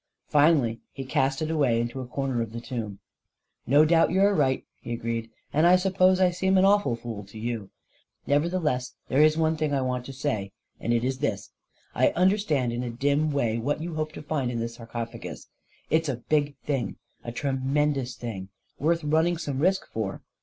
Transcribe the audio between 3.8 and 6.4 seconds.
doubt you are right," he agreed; "and I suppose I